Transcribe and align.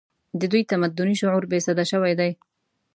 د 0.39 0.41
دوی 0.51 0.63
تمدني 0.71 1.15
شعور 1.21 1.43
بې 1.51 1.59
سده 1.67 1.85
شوی 1.91 2.13
دی 2.19 2.31